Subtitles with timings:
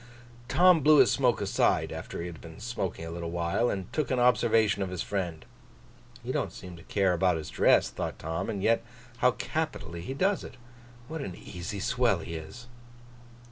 [0.47, 4.09] Tom blew his smoke aside, after he had been smoking a little while, and took
[4.09, 5.45] an observation of his friend.
[6.23, 8.83] 'He don't seem to care about his dress,' thought Tom, 'and yet
[9.17, 10.55] how capitally he does it.
[11.07, 12.65] What an easy swell he is!